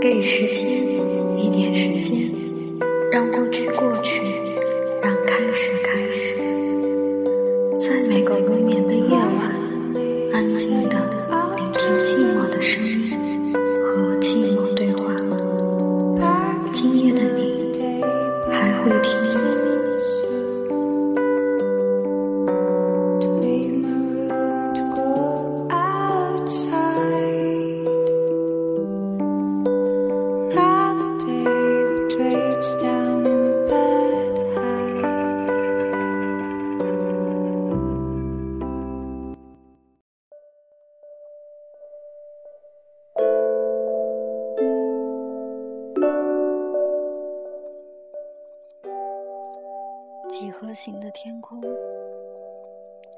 [0.00, 0.68] 给时间
[1.36, 2.30] 一点时间，
[3.10, 4.20] 让过去过去，
[5.02, 6.36] 让开始开始。
[7.78, 9.56] 在每个无眠的夜晚，
[10.32, 10.96] 安静的
[11.56, 13.16] 聆听寂寞的声音，
[13.82, 15.14] 和寂寞对话。
[16.72, 17.72] 今夜的你
[18.50, 19.12] 还会听
[50.56, 50.60] 吗？
[50.60, 51.60] 几何形的天空，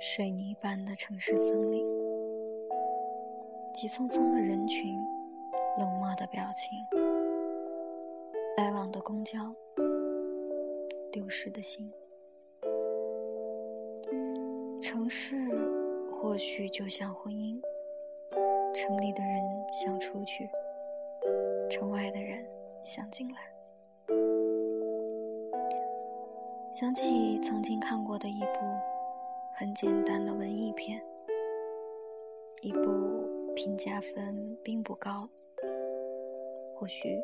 [0.00, 1.86] 水泥般的城市森林，
[3.74, 4.96] 急匆匆的人群，
[5.78, 6.78] 冷漠的表情，
[8.56, 9.38] 来往的公交，
[11.12, 11.92] 丢失的心。
[14.80, 15.36] 城市
[16.10, 17.60] 或许就像婚姻，
[18.74, 20.48] 城里的人想出去，
[21.70, 22.46] 城外的人
[22.82, 23.55] 想进来。
[26.78, 28.58] 想起曾经看过的一部
[29.54, 31.02] 很简单的文艺片，
[32.60, 33.24] 一部
[33.54, 35.26] 评价分并不高，
[36.74, 37.18] 或许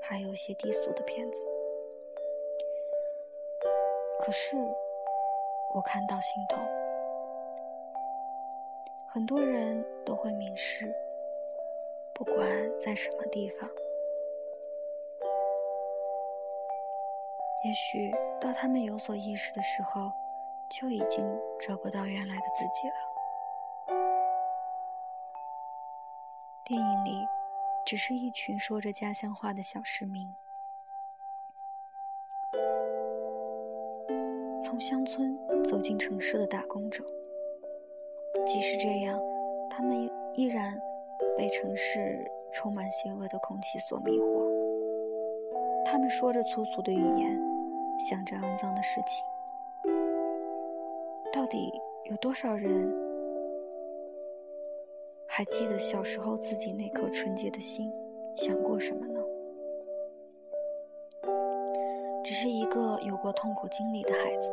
[0.00, 1.44] 还有些低俗的片子。
[4.20, 4.54] 可是
[5.74, 6.62] 我看到心痛，
[9.08, 10.94] 很多人都会迷失，
[12.14, 12.46] 不管
[12.78, 13.68] 在什么地方。
[17.64, 20.12] 也许到他们有所意识的时候，
[20.68, 21.24] 就已经
[21.60, 22.94] 找不到原来的自己了。
[26.64, 27.24] 电影里，
[27.86, 30.34] 只是一群说着家乡话的小市民，
[34.60, 37.04] 从乡村走进城市的打工者。
[38.44, 39.16] 即使这样，
[39.70, 40.76] 他们依然
[41.38, 44.42] 被城市充满邪恶的空气所迷惑。
[45.84, 47.51] 他们说着粗俗的语言。
[47.98, 49.24] 想着肮脏的事情，
[51.32, 51.72] 到底
[52.10, 52.92] 有多少人
[55.26, 57.92] 还记得小时候自己那颗纯洁的心
[58.34, 59.20] 想过什么呢？
[62.24, 64.52] 只是一个有过痛苦经历的孩子，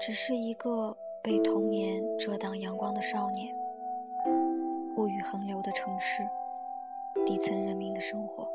[0.00, 3.54] 只是一个被童年遮挡阳光的少年。
[4.96, 6.22] 物欲横流的城市，
[7.24, 8.46] 底层人民的生活，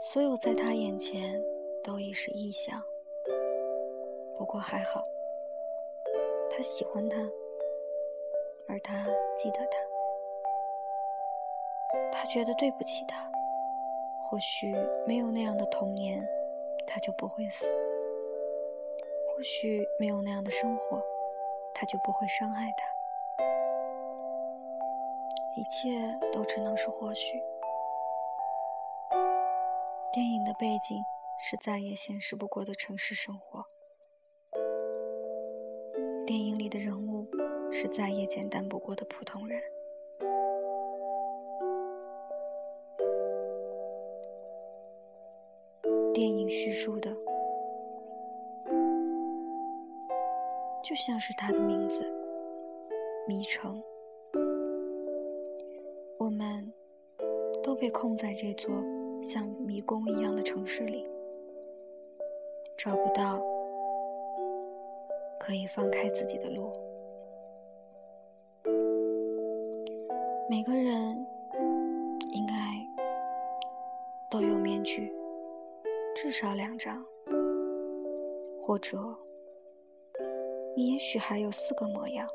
[0.00, 1.40] 所有在他眼前。
[1.88, 2.84] 都已是臆想，
[4.36, 5.02] 不过还好，
[6.50, 7.16] 他喜欢他，
[8.68, 9.78] 而他记得他，
[12.12, 13.26] 他觉得对不起他。
[14.24, 14.70] 或许
[15.06, 16.22] 没有那样的童年，
[16.86, 17.64] 他就不会死；
[19.34, 21.02] 或许没有那样的生活，
[21.72, 22.84] 他就不会伤害他。
[25.56, 25.88] 一切
[26.34, 27.42] 都只能是或许。
[30.12, 31.02] 电影的背景。
[31.40, 33.64] 是再也现实不过的城市生活。
[36.26, 37.26] 电影里的人物
[37.72, 39.60] 是再也简单不过的普通人。
[46.12, 47.16] 电影叙述的，
[50.82, 52.04] 就像是他的名字——
[53.28, 53.80] 迷城。
[56.18, 56.70] 我们
[57.62, 58.70] 都被困在这座
[59.22, 61.08] 像迷宫一样的城市里。
[62.78, 63.42] 找不到
[65.36, 66.72] 可以放开自己的路。
[70.48, 71.26] 每个人
[72.30, 72.54] 应该
[74.30, 75.12] 都有面具，
[76.14, 77.04] 至少两张，
[78.62, 78.96] 或者
[80.76, 82.28] 你也许还有四个模样：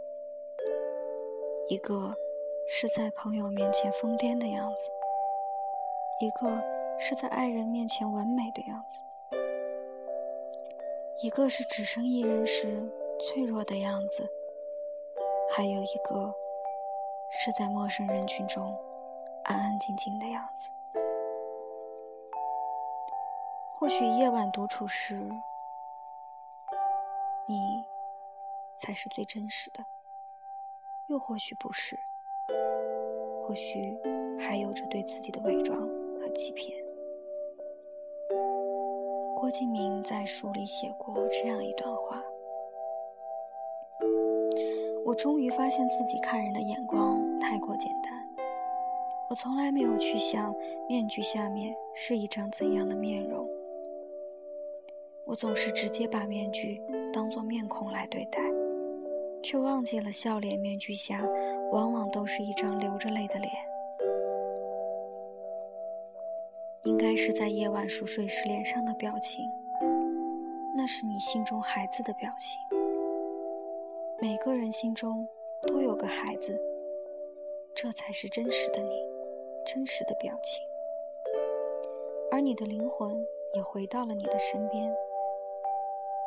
[1.70, 2.13] 一个
[2.68, 4.90] 是在朋友面前疯癫的样子，
[6.19, 6.62] 一个
[7.00, 9.01] 是在爱人面前完美的样子。
[11.21, 14.30] 一个是只剩一人时脆弱的样子，
[15.56, 16.33] 还有一个
[17.31, 18.77] 是在陌生人群中
[19.45, 20.69] 安安静静的样子。
[23.77, 25.15] 或许夜晚独处时，
[27.48, 27.86] 你
[28.77, 29.81] 才是最真实的；
[31.07, 31.98] 又或许不是，
[33.48, 33.98] 或许
[34.39, 35.80] 还有着对自己的伪装
[36.19, 36.82] 和欺骗。
[39.44, 42.24] 郭敬明在书里写过这样一段话
[45.04, 48.25] ：“我终于发现自己看人的眼光太过简单，
[49.30, 50.56] 我从来没有去想
[50.88, 53.45] 面具下面是一张怎样的面容。
[55.25, 56.81] 我总是直接把面具
[57.12, 58.40] 当作面孔来对待，
[59.44, 61.22] 却忘记了笑脸面具下
[61.69, 63.51] 往往都是一张流着泪的脸。
[66.83, 69.50] 应该是在夜晚熟睡时脸上的表情，
[70.75, 72.59] 那是你心中孩子的表情。
[74.19, 75.25] 每个人心中
[75.65, 76.59] 都有个孩子，
[77.74, 79.13] 这才是真实的你。
[79.65, 80.62] 真实的表情，
[82.30, 83.15] 而你的灵魂
[83.56, 84.94] 也回到了你的身边。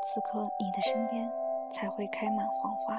[0.02, 1.30] 此刻，你的身边
[1.70, 2.96] 才会开满黄花。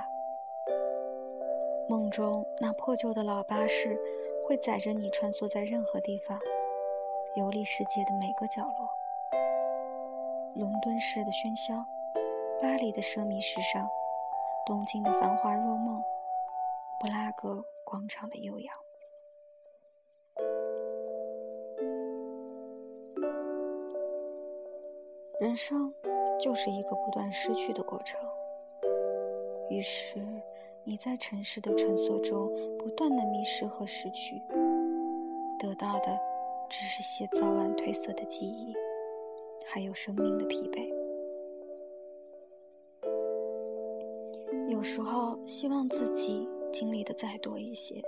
[1.90, 4.00] 梦中那破旧的老巴士
[4.46, 6.40] 会载着你穿梭在任何地方，
[7.38, 8.90] 游历世界的每个角落。
[10.56, 11.86] 伦敦市的喧嚣，
[12.60, 13.88] 巴黎的奢靡时尚，
[14.66, 16.04] 东京的繁华若梦，
[17.00, 18.76] 布拉格广场的悠扬。
[25.40, 25.94] 人生
[26.40, 28.20] 就是一个不断失去的过程，
[29.70, 30.26] 于是
[30.84, 32.50] 你在城市的穿梭中
[32.80, 34.42] 不断的迷失和失去，
[35.60, 36.20] 得到的
[36.70, 38.76] 只是些早晚褪色的记忆，
[39.66, 40.94] 还有生命的疲惫。
[44.70, 48.02] 有时候希望自己经历的再多一些，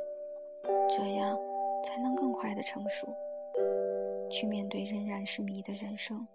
[0.89, 1.39] 这样
[1.83, 3.07] 才能更快的成熟，
[4.29, 6.27] 去面对仍然是谜的人生。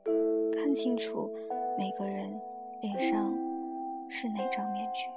[0.54, 1.30] 看清楚
[1.78, 2.40] 每个人
[2.80, 3.32] 脸上
[4.08, 5.08] 是哪张面具，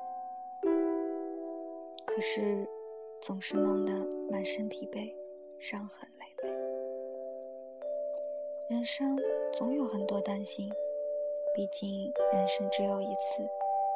[2.06, 2.68] 可是
[3.22, 3.94] 总是弄得
[4.30, 5.14] 满身疲惫、
[5.58, 6.08] 伤痕。
[8.70, 9.18] 人生
[9.54, 10.70] 总有很多担心，
[11.56, 13.48] 毕竟人生只有一次，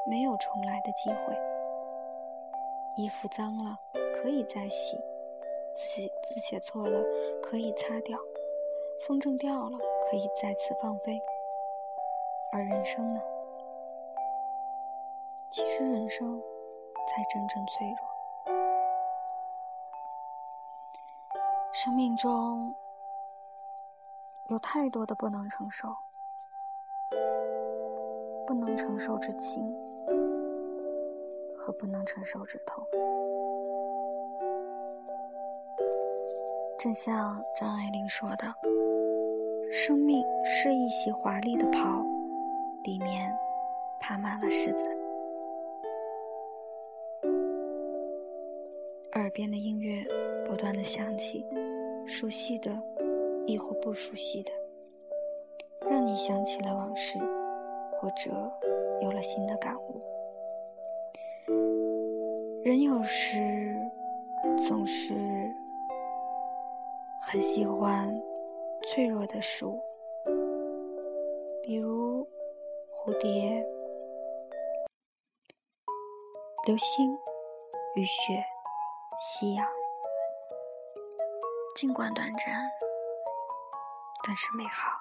[0.05, 1.37] 没有重来的机会。
[2.95, 3.77] 衣服脏了
[4.15, 4.95] 可以再洗，
[5.73, 7.03] 字字写错了
[7.43, 8.17] 可以擦掉，
[9.05, 9.77] 风筝掉了
[10.09, 11.21] 可以再次放飞。
[12.53, 13.21] 而人生呢？
[15.49, 16.41] 其实人生
[17.09, 18.09] 才真正脆弱。
[21.73, 22.73] 生命中
[24.49, 25.95] 有太多的不能承受，
[28.45, 29.73] 不能承受之轻
[31.55, 32.85] 和不能承受之痛。
[36.79, 38.53] 正像张爱玲说的
[39.71, 42.03] ：“生命是一袭华丽的袍。”
[42.83, 43.31] 里面
[43.99, 44.87] 爬满了虱子。
[49.13, 50.03] 耳边的音乐
[50.43, 51.45] 不断的响起，
[52.07, 52.71] 熟悉的，
[53.45, 54.51] 亦或不熟悉的，
[55.89, 57.17] 让你想起了往事，
[57.99, 58.31] 或者
[59.01, 60.01] 有了新的感悟。
[62.63, 63.75] 人有时
[64.67, 65.13] 总是
[67.21, 68.13] 很喜欢
[68.87, 69.79] 脆弱的事物，
[71.63, 72.27] 比如。
[73.03, 73.65] 蝴蝶、
[76.67, 77.11] 流星、
[77.95, 78.43] 雨雪、
[79.19, 79.65] 夕阳，
[81.75, 82.69] 尽管短暂，
[84.23, 85.00] 但是美好。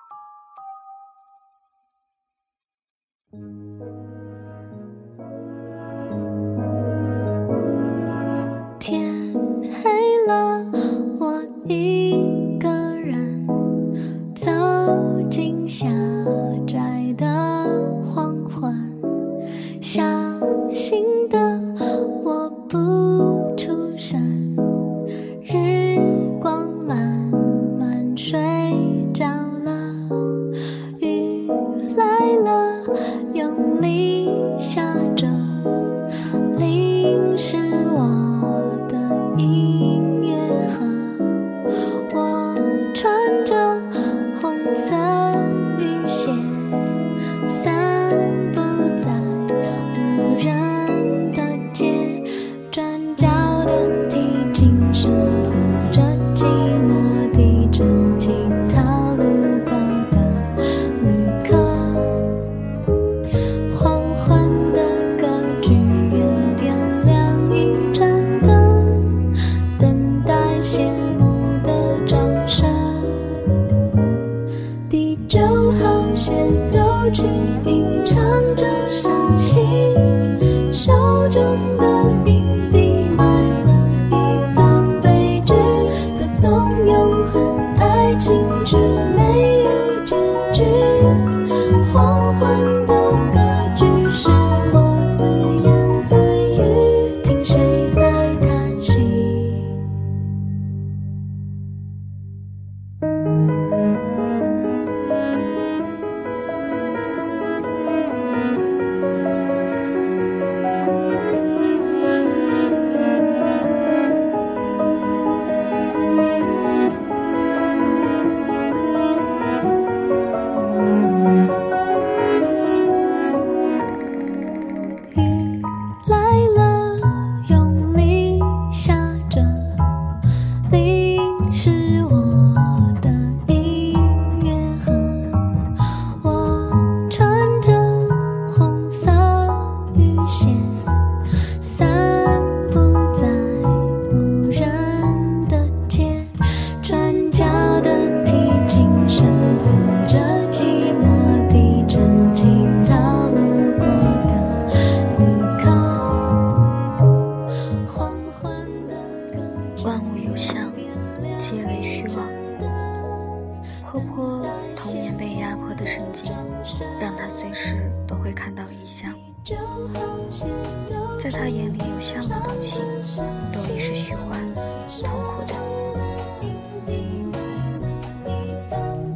[173.53, 175.55] 都已是虚幻、痛苦的。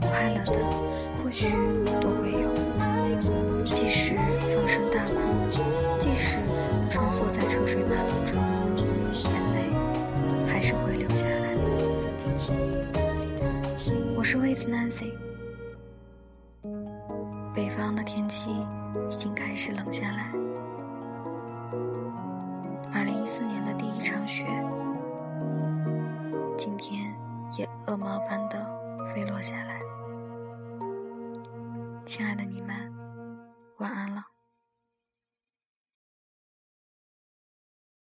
[0.00, 0.58] 快乐的
[1.22, 1.50] 或许
[2.00, 2.48] 都会有，
[3.72, 4.16] 即使
[4.54, 5.58] 放声大哭，
[5.98, 6.38] 即使
[6.88, 8.36] 穿梭在车水马龙中，
[9.24, 9.56] 眼泪
[10.46, 11.34] 还是会流下来。
[14.16, 15.10] 我是魏子 Nancy，
[17.54, 18.48] 北方的天气
[19.10, 20.43] 已经开始冷下来。
[23.24, 24.44] 一四年的第一场雪，
[26.58, 27.10] 今天
[27.56, 28.66] 也鹅毛般的
[29.14, 29.80] 飞落下来。
[32.04, 32.83] 亲爱的你们。